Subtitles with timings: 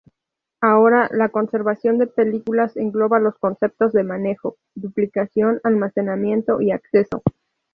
[0.61, 7.21] Ahora, la conservación de películas engloba los conceptos de manejo, duplicación, almacenamiento y acceso.